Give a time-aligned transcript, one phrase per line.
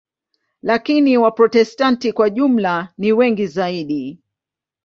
[0.61, 4.19] Lakini Waprotestanti kwa jumla ni wengi zaidi.